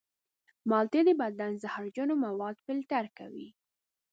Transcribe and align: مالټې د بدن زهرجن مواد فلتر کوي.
مالټې 0.69 1.01
د 1.07 1.09
بدن 1.21 1.51
زهرجن 1.63 2.09
مواد 2.23 2.55
فلتر 2.65 3.05
کوي. 3.17 3.49